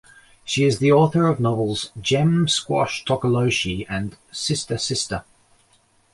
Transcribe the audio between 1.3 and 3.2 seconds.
the novels "Gem Squash